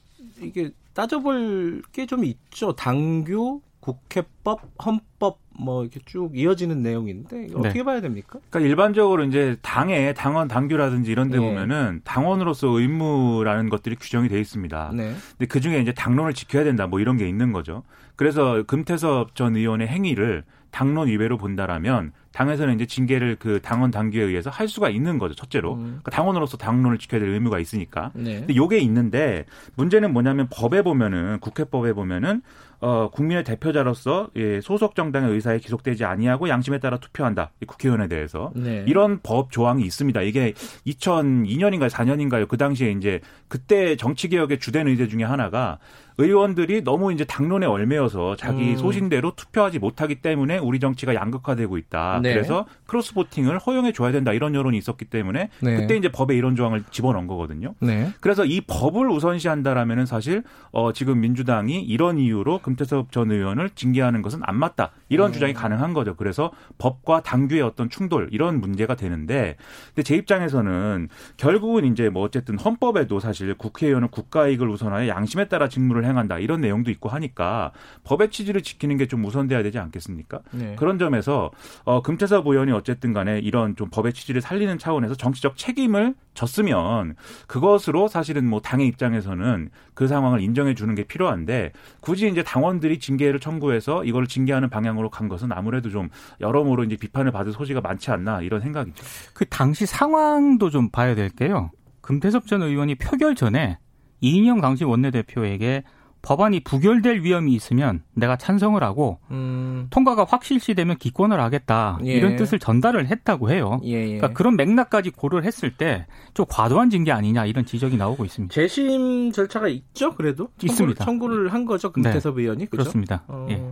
이게 0.41 0.69
따져볼 0.93 1.81
게 1.91 2.05
좀 2.05 2.23
있죠. 2.23 2.73
당규, 2.73 3.61
국회법, 3.85 4.61
헌법 4.83 5.37
뭐 5.59 5.83
이렇게 5.83 5.99
쭉 6.05 6.31
이어지는 6.33 6.81
내용인데 6.81 7.49
어떻게 7.53 7.79
네. 7.79 7.83
봐야 7.83 8.01
됩니까? 8.01 8.39
그러니까 8.49 8.67
일반적으로 8.67 9.23
이제 9.23 9.57
당의 9.61 10.15
당원 10.15 10.47
당규라든지 10.47 11.11
이런 11.11 11.29
데 11.29 11.37
네. 11.37 11.45
보면은 11.45 12.01
당원으로서 12.03 12.67
의무라는 12.67 13.69
것들이 13.69 13.95
규정이 13.95 14.27
돼 14.27 14.39
있습니다. 14.39 14.91
네. 14.95 15.13
근데 15.37 15.45
그 15.45 15.61
중에 15.61 15.79
이제 15.79 15.93
당론을 15.93 16.33
지켜야 16.33 16.63
된다 16.63 16.87
뭐 16.87 16.99
이런 16.99 17.15
게 17.17 17.29
있는 17.29 17.51
거죠. 17.51 17.83
그래서 18.15 18.63
금태섭 18.63 19.35
전 19.35 19.55
의원의 19.55 19.87
행위를 19.87 20.43
당론 20.71 21.07
위배로 21.07 21.37
본다라면 21.37 22.11
당에서는 22.35 22.75
이제 22.75 22.85
징계를 22.85 23.37
그 23.39 23.61
당원 23.61 23.91
당규에 23.91 24.21
의해서 24.21 24.49
할 24.49 24.67
수가 24.67 24.89
있는 24.89 25.17
거죠. 25.17 25.35
첫째로 25.35 25.75
음. 25.75 25.83
그러니까 25.83 26.11
당원으로서 26.11 26.57
당론을 26.57 26.97
지켜야 26.97 27.21
될 27.21 27.29
의무가 27.29 27.59
있으니까. 27.59 28.11
네. 28.13 28.39
근데 28.39 28.55
요게 28.55 28.77
있는데 28.79 29.45
문제는 29.75 30.11
뭐냐면 30.11 30.47
법에 30.51 30.81
보면은 30.81 31.39
국회법에 31.39 31.93
보면은 31.93 32.41
어, 32.81 33.09
국민의 33.09 33.45
대표자로서 33.45 34.29
예, 34.35 34.59
소속 34.61 34.95
정당의 34.95 35.31
의사에 35.31 35.59
기속되지 35.59 36.03
아니하고 36.03 36.49
양심에 36.49 36.79
따라 36.79 36.97
투표한다. 36.97 37.51
국회의원에 37.65 38.07
대해서 38.07 38.51
네. 38.53 38.83
이런 38.85 39.21
법 39.23 39.51
조항이 39.51 39.83
있습니다. 39.83 40.21
이게 40.21 40.53
2002년인가요, 40.85 41.89
4년인가요? 41.89 42.47
그 42.47 42.57
당시에 42.57 42.91
이제 42.91 43.21
그때 43.47 43.95
정치 43.95 44.27
개혁의 44.27 44.59
주된 44.59 44.87
의제 44.87 45.07
중에 45.07 45.23
하나가 45.23 45.79
의원들이 46.17 46.83
너무 46.83 47.11
이제 47.11 47.25
당론에 47.25 47.65
얽매여서 47.65 48.35
자기 48.37 48.71
음. 48.71 48.77
소신대로 48.77 49.33
투표하지 49.35 49.79
못하기 49.79 50.21
때문에 50.21 50.57
우리 50.57 50.79
정치가 50.79 51.13
양극화되고 51.13 51.77
있다. 51.77 52.19
네. 52.27 52.33
그래서 52.33 52.65
크로스 52.85 53.13
보팅을 53.13 53.57
허용해 53.59 53.91
줘야 53.93 54.11
된다 54.11 54.33
이런 54.33 54.53
여론이 54.55 54.77
있었기 54.77 55.05
때문에 55.05 55.49
네. 55.61 55.77
그때 55.77 55.95
이제 55.95 56.09
법에 56.09 56.35
이런 56.35 56.55
조항을 56.55 56.83
집어넣은 56.91 57.27
거거든요. 57.27 57.73
네. 57.79 58.11
그래서 58.19 58.45
이 58.45 58.61
법을 58.61 59.09
우선시한다라면은 59.09 60.05
사실 60.05 60.43
어 60.71 60.91
지금 60.93 61.19
민주당이 61.21 61.81
이런 61.81 62.17
이유로 62.17 62.59
금태섭 62.59 63.11
전 63.11 63.31
의원을 63.31 63.69
징계하는 63.71 64.21
것은 64.21 64.39
안 64.43 64.57
맞다. 64.57 64.91
이런 65.09 65.29
음. 65.29 65.33
주장이 65.33 65.53
가능한 65.53 65.93
거죠. 65.93 66.15
그래서 66.15 66.51
법과 66.77 67.21
당규의 67.23 67.61
어떤 67.61 67.89
충돌 67.89 68.29
이런 68.31 68.59
문제가 68.59 68.95
되는데 68.95 69.55
근데 69.87 70.03
제 70.03 70.15
입장에서는 70.15 71.09
결국은 71.37 71.85
이제 71.85 72.09
뭐 72.09 72.23
어쨌든 72.23 72.57
헌법에도 72.59 73.19
사실 73.19 73.53
국회의원은 73.55 74.09
국가 74.09 74.47
이익을 74.47 74.67
우선하여 74.69 75.07
양심에 75.07 75.47
따라 75.47 75.67
직무를 75.69 76.05
행한다. 76.05 76.39
이런 76.39 76.61
내용도 76.61 76.91
있고 76.91 77.09
하니까 77.09 77.71
법의 78.03 78.29
취지를 78.31 78.61
지키는 78.61 78.97
게 78.97 79.05
좀 79.05 79.23
우선돼야 79.23 79.61
되지 79.61 79.77
않겠습니까? 79.77 80.39
네. 80.51 80.75
그런 80.79 80.97
점에서 80.97 81.51
어 81.83 82.01
금 82.01 82.14
태섭 82.17 82.47
의원이 82.47 82.71
어쨌든 82.71 83.13
간에 83.13 83.39
이런 83.39 83.75
좀 83.75 83.89
법의 83.89 84.13
취지를 84.13 84.41
살리는 84.41 84.77
차원에서 84.77 85.15
정치적 85.15 85.57
책임을 85.57 86.15
졌으면 86.33 87.15
그것으로 87.47 88.07
사실은 88.07 88.47
뭐 88.47 88.61
당의 88.61 88.87
입장에서는 88.87 89.69
그 89.93 90.07
상황을 90.07 90.41
인정해 90.41 90.73
주는 90.73 90.93
게 90.95 91.03
필요한데 91.03 91.71
굳이 92.01 92.27
이제 92.27 92.43
당원들이 92.43 92.99
징계를 92.99 93.39
청구해서 93.39 94.03
이걸 94.03 94.27
징계하는 94.27 94.69
방향으로 94.69 95.09
간 95.09 95.27
것은 95.27 95.51
아무래도 95.51 95.89
좀 95.89 96.09
여러모로 96.41 96.83
이제 96.83 96.97
비판을 96.97 97.31
받을 97.31 97.51
소지가 97.51 97.81
많지 97.81 98.11
않나 98.11 98.41
이런 98.41 98.61
생각이죠. 98.61 99.03
그 99.33 99.45
당시 99.45 99.85
상황도 99.85 100.69
좀 100.69 100.89
봐야 100.89 101.15
될 101.15 101.29
게요. 101.29 101.71
금태섭 102.01 102.47
전 102.47 102.61
의원이 102.61 102.95
표결 102.95 103.35
전에 103.35 103.77
이인영 104.21 104.61
당시 104.61 104.83
원내대표에게 104.83 105.83
법안이 106.25 106.61
부결될 106.61 107.21
위험이 107.21 107.53
있으면 107.53 108.03
내가 108.13 108.35
찬성을 108.35 108.81
하고 108.83 109.19
음. 109.31 109.87
통과가 109.91 110.25
확실시되면 110.27 110.97
기권을 110.97 111.39
하겠다 111.39 111.99
예. 112.05 112.13
이런 112.13 112.35
뜻을 112.35 112.59
전달을 112.59 113.07
했다고 113.07 113.51
해요. 113.51 113.79
예, 113.83 113.91
예. 113.91 114.05
그러니까 114.17 114.33
그런 114.33 114.55
맥락까지 114.55 115.11
고려를 115.11 115.45
했을 115.45 115.71
때 115.71 116.05
좀 116.33 116.45
과도한 116.49 116.89
징계 116.89 117.11
아니냐 117.11 117.45
이런 117.45 117.65
지적이 117.65 117.97
나오고 117.97 118.25
있습니다. 118.25 118.53
재심 118.53 119.31
절차가 119.31 119.67
있죠, 119.69 120.13
그래도 120.15 120.49
청구를, 120.57 120.69
있습니다. 120.71 121.05
청구를 121.05 121.53
한 121.53 121.65
거죠, 121.65 121.91
금태섭 121.91 122.35
네. 122.35 122.41
의원이 122.41 122.65
그렇죠? 122.67 122.83
그렇습니다. 122.89 123.23
어. 123.27 123.47
예. 123.49 123.63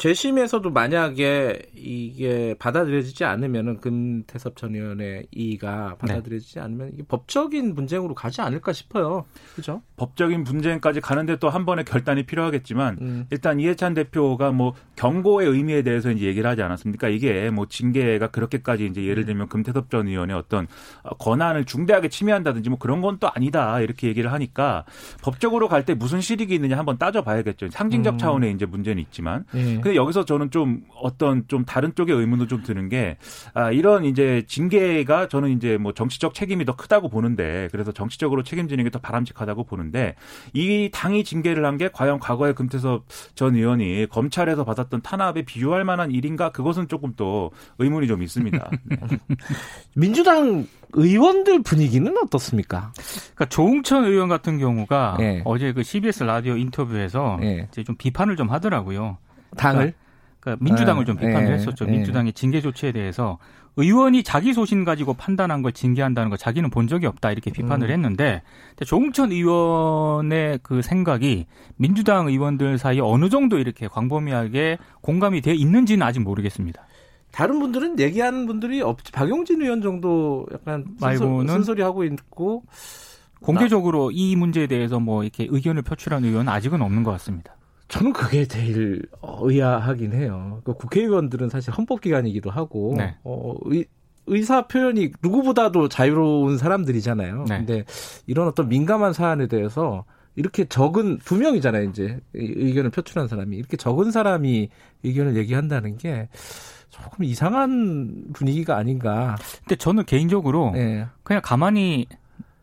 재심에서도 0.00 0.70
만약에 0.70 1.60
이게 1.76 2.54
받아들여지지 2.58 3.24
않으면은 3.24 3.80
금태섭 3.80 4.56
전 4.56 4.74
의원의 4.74 5.26
이의가 5.30 5.96
받아들여지지 5.98 6.54
네. 6.54 6.60
않으면 6.62 6.90
이게 6.94 7.02
법적인 7.02 7.74
분쟁으로 7.74 8.14
가지 8.14 8.40
않을까 8.40 8.72
싶어요. 8.72 9.26
그죠? 9.54 9.82
법적인 9.98 10.44
분쟁까지 10.44 11.02
가는데 11.02 11.36
또 11.36 11.50
한 11.50 11.66
번의 11.66 11.84
결단이 11.84 12.24
필요하겠지만 12.24 12.96
음. 13.02 13.26
일단 13.30 13.60
이해찬 13.60 13.92
대표가 13.92 14.52
뭐 14.52 14.72
경고의 14.96 15.48
의미에 15.48 15.82
대해서 15.82 16.10
이제 16.10 16.24
얘기를 16.26 16.48
하지 16.48 16.62
않았습니까? 16.62 17.08
이게 17.08 17.50
뭐 17.50 17.66
징계가 17.68 18.28
그렇게까지 18.28 18.86
이제 18.86 19.04
예를 19.04 19.26
들면 19.26 19.48
금태섭 19.48 19.90
전 19.90 20.08
의원의 20.08 20.34
어떤 20.34 20.66
권한을 21.18 21.66
중대하게 21.66 22.08
침해한다든지 22.08 22.70
뭐 22.70 22.78
그런 22.78 23.02
건 23.02 23.18
또 23.20 23.28
아니다 23.34 23.80
이렇게 23.80 24.06
얘기를 24.08 24.32
하니까 24.32 24.86
법적으로 25.22 25.68
갈 25.68 25.84
때 25.84 25.92
무슨 25.92 26.22
실익이 26.22 26.54
있느냐 26.54 26.78
한번 26.78 26.96
따져봐야겠죠. 26.96 27.68
상징적 27.70 28.14
음. 28.14 28.18
차원의 28.18 28.52
이제 28.52 28.64
문제는 28.64 29.02
있지만. 29.02 29.44
네. 29.52 29.80
근데 29.90 29.96
여기서 29.96 30.24
저는 30.24 30.52
좀 30.52 30.84
어떤 30.94 31.48
좀 31.48 31.64
다른 31.64 31.92
쪽의 31.96 32.14
의문도 32.14 32.46
좀 32.46 32.62
드는 32.62 32.88
게 32.88 33.16
아, 33.54 33.72
이런 33.72 34.04
이제 34.04 34.44
징계가 34.46 35.26
저는 35.26 35.50
이제 35.50 35.78
뭐 35.78 35.92
정치적 35.92 36.32
책임이 36.32 36.64
더 36.64 36.76
크다고 36.76 37.08
보는데 37.08 37.68
그래서 37.72 37.90
정치적으로 37.90 38.44
책임지는 38.44 38.84
게 38.84 38.90
더 38.90 38.98
바람직하다고 38.98 39.64
보는데 39.64 40.14
이 40.52 40.90
당이 40.92 41.24
징계를 41.24 41.64
한 41.64 41.80
게 41.80 41.88
과연 41.92 42.18
과거에 42.18 42.52
금태섭 42.52 43.06
전 43.34 43.54
의원이 43.56 44.08
검찰에서 44.10 44.64
받았던 44.64 45.00
탄압에 45.00 45.42
비유할 45.46 45.84
만한 45.84 46.10
일인가 46.10 46.50
그것은 46.50 46.88
조금 46.88 47.14
또 47.16 47.52
의문이 47.78 48.06
좀 48.06 48.22
있습니다. 48.22 48.70
네. 48.84 48.96
민주당 49.96 50.66
의원들 50.92 51.62
분위기는 51.62 52.12
어떻습니까? 52.22 52.92
그러니까 53.34 53.46
조웅천 53.46 54.04
의원 54.04 54.28
같은 54.28 54.58
경우가 54.58 55.16
네. 55.18 55.40
어제 55.46 55.72
그 55.72 55.82
CBS 55.82 56.24
라디오 56.24 56.56
인터뷰에서 56.56 57.38
네. 57.40 57.66
이제 57.70 57.82
좀 57.84 57.96
비판을 57.96 58.36
좀 58.36 58.50
하더라고요. 58.50 59.16
당을 59.56 59.78
그러니까, 59.78 59.96
그러니까 60.40 60.64
민주당을 60.64 61.04
좀 61.04 61.16
비판을 61.16 61.48
네. 61.48 61.52
했었죠. 61.54 61.84
네. 61.84 61.92
민주당의 61.92 62.32
징계 62.32 62.60
조치에 62.60 62.92
대해서 62.92 63.38
의원이 63.76 64.22
자기 64.22 64.52
소신 64.52 64.84
가지고 64.84 65.14
판단한 65.14 65.62
걸 65.62 65.72
징계한다는 65.72 66.28
걸 66.28 66.38
자기는 66.38 66.70
본 66.70 66.88
적이 66.88 67.06
없다 67.06 67.30
이렇게 67.30 67.50
비판을 67.50 67.88
음. 67.88 67.92
했는데 67.92 68.42
조홍천 68.84 69.32
의원의 69.32 70.60
그 70.62 70.82
생각이 70.82 71.46
민주당 71.76 72.28
의원들 72.28 72.78
사이에 72.78 73.00
어느 73.00 73.28
정도 73.28 73.58
이렇게 73.58 73.86
광범위하게 73.86 74.78
공감이 75.00 75.40
돼 75.40 75.54
있는지는 75.54 76.06
아직 76.06 76.20
모르겠습니다. 76.20 76.82
다른 77.30 77.60
분들은 77.60 78.00
얘기하는 78.00 78.46
분들이 78.46 78.82
없지. 78.82 79.12
박용진 79.12 79.62
의원 79.62 79.82
정도 79.82 80.46
약간 80.52 80.84
말고는 81.00 81.46
쓴소리 81.54 81.80
하고 81.80 82.02
있고 82.04 82.64
공개적으로 83.40 84.10
나... 84.10 84.12
이 84.12 84.34
문제에 84.36 84.66
대해서 84.66 84.98
뭐 84.98 85.22
이렇게 85.22 85.46
의견을 85.48 85.82
표출한 85.82 86.24
의원은 86.24 86.52
아직은 86.52 86.82
없는 86.82 87.04
것 87.04 87.12
같습니다. 87.12 87.54
저는 87.90 88.12
그게 88.12 88.46
제일 88.46 89.02
의아하긴 89.22 90.12
해요. 90.12 90.60
그 90.64 90.74
국회의원들은 90.74 91.48
사실 91.50 91.72
헌법기관이기도 91.72 92.50
하고 92.50 92.94
네. 92.96 93.16
어, 93.24 93.56
의, 93.64 93.84
의사 94.26 94.66
표현이 94.68 95.10
누구보다도 95.22 95.88
자유로운 95.88 96.56
사람들이잖아요. 96.56 97.44
네. 97.48 97.58
근데 97.58 97.84
이런 98.26 98.46
어떤 98.46 98.68
민감한 98.68 99.12
사안에 99.12 99.48
대해서 99.48 100.04
이렇게 100.36 100.64
적은 100.64 101.18
두 101.18 101.36
명이잖아요. 101.36 101.90
이제 101.90 102.20
의견을 102.34 102.90
표출한 102.90 103.26
사람이 103.26 103.56
이렇게 103.56 103.76
적은 103.76 104.12
사람이 104.12 104.68
의견을 105.02 105.36
얘기한다는 105.36 105.96
게 105.98 106.28
조금 106.90 107.24
이상한 107.24 108.26
분위기가 108.32 108.76
아닌가. 108.76 109.36
근데 109.60 109.74
저는 109.76 110.04
개인적으로 110.04 110.70
네. 110.72 111.06
그냥 111.24 111.42
가만히 111.44 112.06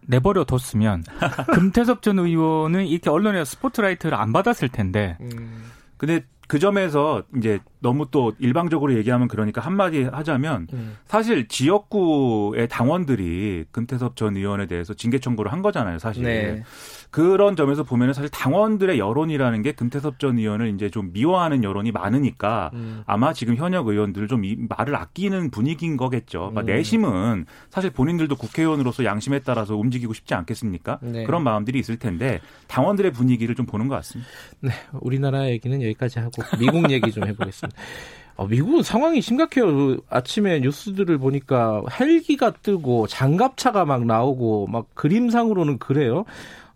내버려 0.08 0.46
뒀으면 0.46 1.04
금태섭 1.54 2.02
전 2.02 2.20
의원은 2.20 2.88
이렇게 2.88 3.10
언론에 3.10 3.46
스포트라이트를 3.46 4.18
안 4.18 4.34
받았을 4.34 4.70
텐데. 4.70 5.18
음. 5.22 5.72
근데 5.98 6.24
그 6.48 6.60
점에서 6.60 7.24
이제 7.36 7.60
너무 7.80 8.08
또 8.10 8.34
일방적으로 8.40 8.96
얘기하면 8.96 9.28
그러니까 9.28 9.60
한마디 9.62 10.04
하자면 10.04 10.68
음. 10.72 10.98
사실 11.06 11.48
지역구의 11.48 12.70
당원들이 12.70 13.66
금태섭 13.72 14.16
전 14.16 14.38
의원에 14.38 14.66
대해서 14.66 14.94
징계 14.94 15.20
청구를 15.20 15.52
한 15.52 15.62
거잖아요, 15.62 16.00
사실. 16.00 16.24
네. 16.24 16.64
그런 17.10 17.56
점에서 17.56 17.84
보면은 17.84 18.14
사실 18.14 18.30
당원들의 18.30 19.00
여론이라는 19.00 19.62
게 19.62 19.72
금태섭 19.72 20.20
전 20.20 20.38
의원을 20.38 20.74
이제 20.74 20.90
좀 20.90 21.12
미워하는 21.14 21.64
여론이 21.64 21.92
많으니까 21.92 22.72
음. 22.74 23.04
아마 23.06 23.34
지금 23.34 23.56
현역 23.56 23.88
의원들 23.88 24.28
좀 24.28 24.42
말을 24.70 24.96
아끼는 24.96 25.52
분위기인 25.52 25.98
거겠죠. 25.98 26.54
음. 26.56 26.66
내심은 26.66 27.46
사실 27.70 27.90
본인들도 27.90 28.36
국회의원으로서 28.36 29.06
양심에 29.06 29.40
따라서 29.40 29.76
움직이고 29.76 30.14
싶지 30.14 30.34
않겠습니까? 30.34 31.00
네. 31.02 31.24
그런 31.24 31.44
마음들이 31.44 31.80
있을 31.80 31.98
텐데 31.98 32.40
당원들의 32.68 33.12
분위기를 33.12 33.56
좀 33.56 33.66
보는 33.66 33.88
것 33.88 33.96
같습니다. 33.96 34.30
네, 34.60 34.72
우리나라 35.00 35.48
얘기는 35.50 35.82
여기까지 35.82 36.20
하고 36.20 36.44
미국 36.60 36.92
얘기 36.92 37.12
좀 37.12 37.26
해보겠습니다. 37.26 37.78
어, 38.38 38.46
미국은 38.46 38.84
상황이 38.84 39.20
심각해요. 39.20 39.98
아침에 40.10 40.60
뉴스들을 40.60 41.18
보니까 41.18 41.82
헬기가 42.00 42.52
뜨고 42.52 43.08
장갑차가 43.08 43.84
막 43.86 44.06
나오고 44.06 44.68
막 44.68 44.94
그림상으로는 44.94 45.80
그래요. 45.80 46.24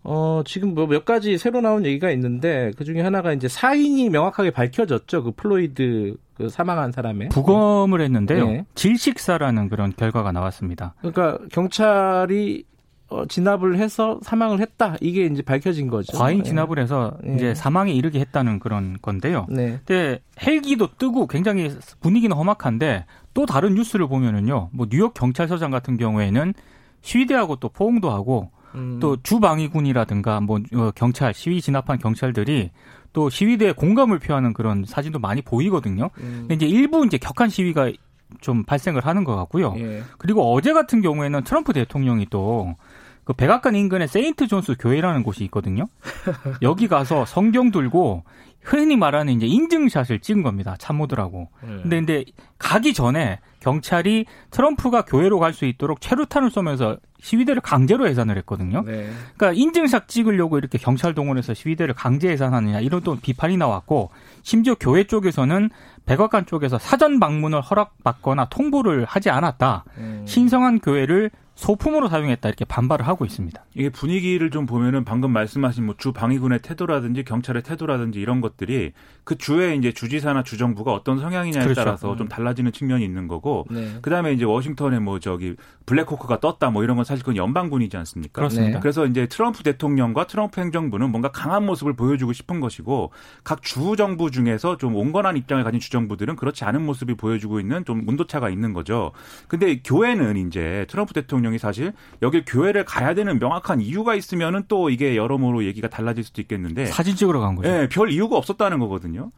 어, 0.04 0.42
지금 0.44 0.74
뭐 0.74 0.86
몇 0.86 1.04
가지 1.04 1.38
새로 1.38 1.60
나온 1.60 1.84
얘기가 1.86 2.10
있는데 2.10 2.72
그 2.76 2.84
중에 2.84 3.00
하나가 3.00 3.32
이제 3.32 3.48
사인이 3.48 4.08
명확하게 4.10 4.50
밝혀졌죠. 4.50 5.22
그 5.22 5.30
플로이드 5.32 6.16
그 6.34 6.48
사망한 6.48 6.92
사람의 6.92 7.28
부검을 7.28 8.00
했는데요. 8.00 8.46
네. 8.46 8.64
질식사라는 8.74 9.68
그런 9.68 9.92
결과가 9.96 10.32
나왔습니다. 10.32 10.94
그러니까 11.00 11.38
경찰이 11.52 12.64
어, 13.08 13.26
진압을 13.26 13.76
해서 13.76 14.18
사망을 14.22 14.60
했다. 14.60 14.96
이게 15.02 15.26
이제 15.26 15.42
밝혀진 15.42 15.88
거죠. 15.88 16.16
과잉 16.16 16.38
네. 16.38 16.44
진압을 16.44 16.78
해서 16.78 17.16
네. 17.22 17.34
이제 17.34 17.54
사망에 17.54 17.92
이르게 17.92 18.20
했다는 18.20 18.58
그런 18.58 18.96
건데요. 19.02 19.46
네. 19.50 19.78
근데 19.84 20.20
헬기도 20.44 20.88
뜨고 20.96 21.26
굉장히 21.26 21.70
분위기는 22.00 22.34
험악한데 22.34 23.04
또 23.34 23.44
다른 23.46 23.74
뉴스를 23.74 24.08
보면은요. 24.08 24.70
뭐 24.72 24.86
뉴욕 24.90 25.12
경찰서장 25.12 25.70
같은 25.70 25.96
경우에는 25.98 26.54
시위대하고 27.02 27.56
또 27.56 27.68
포옹도 27.68 28.10
하고 28.10 28.50
음. 28.74 28.98
또 29.00 29.16
주방위군이라든가 29.22 30.40
뭐 30.40 30.60
어, 30.74 30.90
경찰 30.94 31.34
시위 31.34 31.60
진압한 31.60 31.98
경찰들이 31.98 32.70
또 33.12 33.28
시위대에 33.28 33.72
공감을 33.72 34.18
표하는 34.18 34.52
그런 34.52 34.84
사진도 34.86 35.18
많이 35.18 35.42
보이거든요. 35.42 36.10
음. 36.18 36.46
근데 36.48 36.54
이제 36.54 36.66
일부 36.66 37.04
이제 37.04 37.18
격한 37.18 37.50
시위가 37.50 37.92
좀 38.40 38.64
발생을 38.64 39.04
하는 39.04 39.24
것 39.24 39.36
같고요. 39.36 39.74
예. 39.76 40.02
그리고 40.18 40.54
어제 40.54 40.72
같은 40.72 41.02
경우에는 41.02 41.44
트럼프 41.44 41.72
대통령이 41.72 42.26
또그 42.30 43.34
백악관 43.36 43.74
인근에 43.74 44.06
세인트 44.06 44.46
존스 44.46 44.76
교회라는 44.78 45.22
곳이 45.22 45.44
있거든요. 45.44 45.86
여기 46.62 46.88
가서 46.88 47.26
성경 47.26 47.70
들고 47.70 48.24
흔히 48.62 48.96
말하는 48.96 49.34
이제 49.34 49.46
인증샷을 49.46 50.20
찍은 50.20 50.42
겁니다. 50.42 50.76
참모들하고. 50.78 51.48
네. 51.62 51.68
근데 51.82 51.96
근데 51.96 52.24
가기 52.58 52.94
전에 52.94 53.40
경찰이 53.60 54.26
트럼프가 54.50 55.02
교회로 55.04 55.38
갈 55.38 55.52
수 55.52 55.66
있도록 55.66 56.00
최루탄을 56.00 56.50
쏘면서 56.50 56.96
시위대를 57.20 57.60
강제로 57.60 58.06
해산을 58.06 58.36
했거든요. 58.38 58.82
네. 58.84 59.10
그러니까 59.36 59.52
인증샷 59.52 60.08
찍으려고 60.08 60.58
이렇게 60.58 60.78
경찰 60.78 61.14
동원해서 61.14 61.54
시위대를 61.54 61.94
강제 61.94 62.28
해산하느냐 62.30 62.80
이런 62.80 63.02
또 63.02 63.16
비판이 63.16 63.56
나왔고 63.56 64.10
심지어 64.42 64.74
교회 64.74 65.04
쪽에서는 65.04 65.70
백악관 66.06 66.46
쪽에서 66.46 66.78
사전 66.78 67.20
방문을 67.20 67.60
허락받거나 67.60 68.46
통보를 68.46 69.04
하지 69.04 69.30
않았다. 69.30 69.84
음. 69.98 70.24
신성한 70.26 70.80
교회를 70.80 71.30
소품으로 71.54 72.08
사용했다 72.08 72.48
이렇게 72.48 72.64
반발을 72.64 73.06
하고 73.06 73.24
있습니다. 73.24 73.64
이게 73.74 73.90
분위기를 73.90 74.50
좀 74.50 74.66
보면은 74.66 75.04
방금 75.04 75.30
말씀하신 75.32 75.84
뭐 75.86 75.94
주 75.98 76.12
방위군의 76.12 76.60
태도라든지 76.60 77.22
경찰의 77.22 77.62
태도라든지 77.62 78.18
이런 78.20 78.40
것들이 78.40 78.92
그 79.24 79.36
주의 79.38 79.76
이제 79.78 79.92
주지사나 79.92 80.42
주정부가 80.42 80.92
어떤 80.92 81.20
성향이냐에 81.20 81.62
그렇죠. 81.64 81.80
따라서 81.84 82.16
좀 82.16 82.28
달라지는 82.28 82.72
측면이 82.72 83.04
있는 83.04 83.28
거고 83.28 83.66
네. 83.70 83.98
그다음에 84.02 84.32
이제 84.32 84.44
워싱턴에 84.44 84.98
뭐 84.98 85.20
저기 85.20 85.54
블랙호크가 85.86 86.40
떴다 86.40 86.70
뭐 86.70 86.84
이런 86.84 86.96
건 86.96 87.04
사실 87.04 87.22
그건 87.22 87.36
연방군이지 87.36 87.96
않습니까? 87.96 88.32
그렇습니다. 88.40 88.74
네. 88.74 88.80
그래서 88.80 89.06
이제 89.06 89.26
트럼프 89.26 89.62
대통령과 89.62 90.26
트럼프 90.26 90.60
행정부는 90.60 91.10
뭔가 91.10 91.30
강한 91.30 91.64
모습을 91.66 91.94
보여주고 91.94 92.32
싶은 92.32 92.60
것이고 92.60 93.12
각 93.44 93.62
주 93.62 93.96
정부 93.96 94.30
중에서 94.30 94.76
좀 94.76 94.94
온건한 94.94 95.36
입장을 95.36 95.62
가진 95.64 95.80
주 95.80 95.90
정부들은 95.90 96.36
그렇지 96.36 96.64
않은 96.64 96.84
모습을 96.84 97.14
보여주고 97.14 97.58
있는 97.58 97.84
좀 97.84 98.06
온도차가 98.06 98.50
있는 98.50 98.72
거죠. 98.74 99.12
근데 99.48 99.80
교회는 99.82 100.36
이제 100.46 100.84
트럼프 100.88 101.14
대통령이 101.14 101.58
사실 101.58 101.92
여기 102.20 102.44
교회를 102.44 102.84
가야 102.84 103.14
되는 103.14 103.38
명확한 103.38 103.80
이유가 103.80 104.14
있으면은 104.14 104.64
또 104.68 104.90
이게 104.90 105.16
여러모로 105.16 105.64
얘기가 105.64 105.88
달라질 105.88 106.22
수도 106.24 106.42
있겠는데 106.42 106.86
사진 106.86 107.16
찍으러 107.16 107.40
간 107.40 107.54
거죠. 107.54 107.70
네, 107.70 107.88
별 107.88 108.10
이유가 108.10 108.36
없었다는 108.36 108.78
거거든요. 108.78 109.30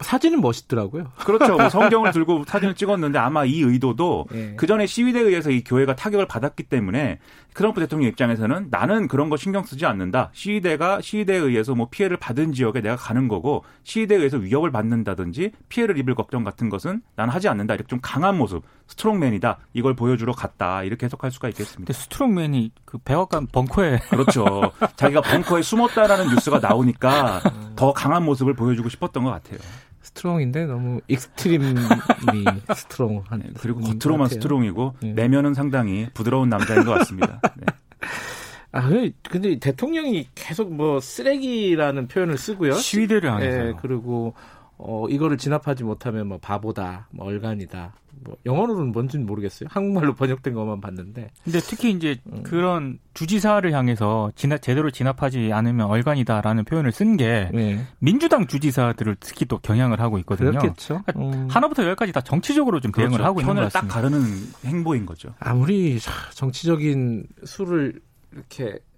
사진은 0.00 0.40
멋있더라고요. 0.40 1.12
그렇죠. 1.18 1.56
뭐 1.56 1.68
성경을 1.68 2.12
들고 2.12 2.44
사진을 2.46 2.74
찍었는데 2.74 3.18
아마 3.18 3.44
이 3.44 3.60
의도도 3.60 4.26
네. 4.30 4.54
그 4.56 4.66
전에 4.66 4.86
시위대에 4.86 5.22
의해서 5.22 5.50
이 5.50 5.64
교회가 5.64 5.89
타격을 5.96 6.26
받았기 6.26 6.64
때문에 6.64 7.18
트럼프 7.54 7.80
대통령 7.80 8.08
입장에서는 8.08 8.68
나는 8.70 9.08
그런 9.08 9.28
거 9.28 9.36
신경 9.36 9.64
쓰지 9.64 9.86
않는다. 9.86 10.30
시위대가 10.32 11.00
시위대에 11.00 11.36
의해서 11.36 11.74
뭐 11.74 11.88
피해를 11.90 12.16
받은 12.16 12.52
지역에 12.52 12.80
내가 12.80 12.96
가는 12.96 13.28
거고 13.28 13.64
시위대에 13.82 14.18
의해서 14.18 14.36
위협을 14.38 14.70
받는다든지 14.70 15.52
피해를 15.68 15.98
입을 15.98 16.14
걱정 16.14 16.44
같은 16.44 16.68
것은 16.68 17.02
나는 17.16 17.32
하지 17.32 17.48
않는다. 17.48 17.74
이렇게 17.74 17.88
좀 17.88 17.98
강한 18.02 18.36
모습, 18.38 18.62
strongman이다. 18.86 19.58
이걸 19.74 19.94
보여주러 19.94 20.32
갔다. 20.32 20.82
이렇게 20.82 21.06
해석할 21.06 21.30
수가 21.30 21.48
있겠습니다. 21.48 21.92
strongman이 21.92 22.72
그 22.84 22.98
백악관 22.98 23.48
벙커에 23.48 23.98
그렇죠. 24.10 24.72
자기가 24.96 25.20
벙커에 25.22 25.62
숨었다라는 25.62 26.28
뉴스가 26.30 26.58
나오니까 26.60 27.40
더 27.76 27.92
강한 27.92 28.24
모습을 28.24 28.54
보여주고 28.54 28.88
싶었던 28.88 29.24
것 29.24 29.30
같아요. 29.30 29.58
strong인데 30.02 30.66
너무 30.66 31.00
extremely 31.08 31.74
strong한 32.74 33.40
네, 33.40 33.50
그리고 33.58 33.80
겉으로만 33.80 34.28
strong이고 34.28 34.94
네. 35.00 35.12
내면은 35.12 35.54
상당히 35.54 36.08
부드러운 36.14 36.48
남자인 36.48 36.84
것 36.84 36.92
같습니다. 36.98 37.40
네. 37.56 37.66
아, 38.72 38.88
근데 39.28 39.58
대통령이 39.58 40.28
계속 40.34 40.72
뭐 40.72 41.00
쓰레기라는 41.00 42.06
표현을 42.08 42.38
쓰고요. 42.38 42.74
시위대를 42.74 43.30
하면서. 43.30 43.62
네, 43.64 43.72
그리고 43.82 44.34
어 44.82 45.06
이거를 45.08 45.36
진압하지 45.36 45.84
못하면 45.84 46.26
뭐 46.28 46.38
바보다, 46.38 47.08
뭐 47.10 47.26
얼간이다. 47.26 47.92
뭐 48.22 48.36
영어로는 48.44 48.92
뭔지는 48.92 49.26
모르겠어요. 49.26 49.68
한국말로 49.70 50.14
번역된 50.14 50.54
것만 50.54 50.80
봤는데. 50.80 51.30
근데 51.44 51.58
특히 51.60 51.90
이제 51.90 52.18
음. 52.26 52.42
그런 52.42 52.98
주지사를 53.14 53.70
향해서 53.72 54.32
진압 54.34 54.60
제대로 54.62 54.90
진압하지 54.90 55.52
않으면 55.52 55.86
얼간이다라는 55.86 56.64
표현을 56.64 56.92
쓴게 56.92 57.50
네. 57.52 57.86
민주당 57.98 58.46
주지사들을 58.46 59.16
특히 59.20 59.46
또 59.46 59.58
경향을 59.58 60.00
하고 60.00 60.18
있거든요. 60.18 60.50
그렇겠죠. 60.50 61.02
그러니까 61.06 61.38
음. 61.38 61.48
하나부터 61.50 61.84
열까지 61.84 62.12
다 62.12 62.20
정치적으로 62.20 62.80
좀 62.80 62.92
대응을 62.92 63.12
그렇죠. 63.12 63.24
하고 63.24 63.40
있는 63.40 63.54
것 63.54 63.62
같습니다. 63.72 63.80
딱 63.80 63.94
가르는 63.94 64.22
행보인 64.64 65.06
거죠. 65.06 65.34
아무리 65.38 65.98
정치적인 66.34 67.26
수를 67.44 68.00
이렇게 68.32 68.64
어, 68.74 68.89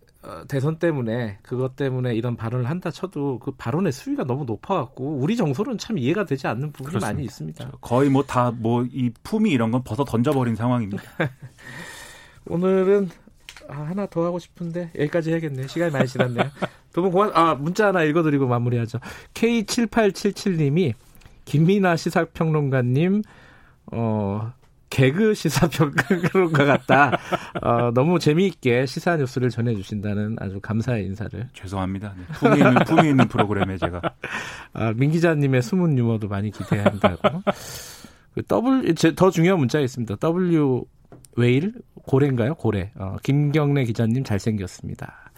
대선 0.47 0.77
때문에 0.77 1.39
그것 1.43 1.75
때문에 1.77 2.15
이런 2.15 2.37
발언을 2.37 2.71
한다 2.71 2.91
쳐도 2.91 3.41
그 3.41 3.51
발언의 3.53 3.91
수위가 3.93 4.25
너무 4.25 4.45
높아갖고 4.45 5.17
우리 5.19 5.37
정서는 5.37 5.79
참 5.79 5.99
이해가 5.99 6.25
되지 6.27 6.47
않는 6.47 6.71
부분이 6.73 6.91
그렇습니다. 6.91 7.07
많이 7.13 7.25
있습니다. 7.25 7.65
그렇죠. 7.65 7.79
거의 7.81 8.09
뭐 8.11 8.23
다 8.23 8.53
뭐 8.53 8.87
이 8.93 9.11
품이 9.25 9.51
이런 9.51 9.71
건 9.73 9.83
벗어 9.83 10.05
던져버린 10.05 10.55
상황입니다. 10.55 11.03
오늘은 12.47 13.11
아, 13.69 13.75
하나 13.83 14.07
더 14.07 14.25
하고 14.25 14.39
싶은데 14.39 14.91
여기까지 14.99 15.31
해야겠네요. 15.31 15.67
시간이 15.69 15.93
많이 15.93 16.07
지났네요. 16.09 16.51
두 16.93 17.03
분 17.03 17.11
고맙. 17.11 17.37
아 17.37 17.55
문자 17.55 17.89
하나 17.89 18.03
읽어드리고 18.03 18.47
마무리하죠. 18.47 18.99
K7877님이 19.35 20.95
김민아 21.45 21.97
시사평론가님 21.97 23.23
어 23.93 24.53
개그 24.93 25.33
시사평론가 25.33 26.65
같다. 26.67 27.19
어, 27.63 27.91
너무 27.95 28.19
재미있게 28.19 28.85
시사 28.85 29.17
뉴스를 29.17 29.49
전해주신다는 29.49 30.37
아주 30.39 30.61
감사의 30.61 31.07
인사를. 31.07 31.49
죄송합니다. 31.55 32.15
네. 32.17 32.25
품이 32.35 32.57
있는, 32.59 32.75
품이 32.85 33.09
있는 33.09 33.29
프로그램에 33.29 33.79
제가. 33.79 34.03
아, 34.75 34.93
민 34.95 35.11
기자님의 35.11 35.63
숨은 35.63 35.97
유머도 35.97 36.29
많이 36.29 36.51
기대한다고. 36.51 37.43
그 38.35 38.43
W, 38.47 38.95
더 39.17 39.31
중요한 39.31 39.59
문자가 39.59 39.83
있습니다. 39.83 40.17
W 40.17 40.85
웨일? 41.37 41.73
고래인가요? 42.07 42.55
고래. 42.57 42.91
어, 42.97 43.17
김경래 43.23 43.85
기자님 43.85 44.25
잘생겼습니다. 44.25 45.32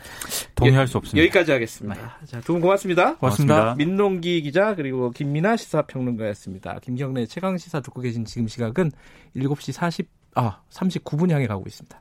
동의할 0.54 0.86
수 0.88 0.98
없습니다. 0.98 1.24
여기까지 1.24 1.52
하겠습니다. 1.52 2.18
자, 2.26 2.40
두 2.40 2.52
분 2.52 2.60
고맙습니다. 2.60 3.16
고맙습니다. 3.16 3.54
고맙습니다. 3.54 3.74
민농기 3.76 4.42
기자 4.42 4.74
그리고 4.74 5.10
김민아 5.10 5.56
시사평론가였습니다. 5.56 6.78
김경래 6.80 7.26
최강 7.26 7.58
시사 7.58 7.80
듣고 7.80 8.00
계신 8.00 8.24
지금 8.24 8.46
시각은 8.48 8.92
7시 9.36 9.72
40, 9.72 10.08
아, 10.34 10.60
39분 10.70 11.30
향해 11.30 11.46
가고 11.46 11.64
있습니다. 11.66 12.00